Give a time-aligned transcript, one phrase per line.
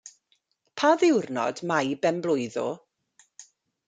[0.81, 2.67] Pa ddiwrnod mae'i ben-blwydd o?